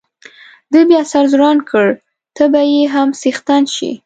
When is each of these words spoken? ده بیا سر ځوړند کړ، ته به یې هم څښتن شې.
ده 0.71 0.81
بیا 0.89 1.01
سر 1.11 1.25
ځوړند 1.31 1.61
کړ، 1.69 1.87
ته 2.35 2.43
به 2.51 2.61
یې 2.71 2.83
هم 2.93 3.09
څښتن 3.21 3.63
شې. 3.75 3.91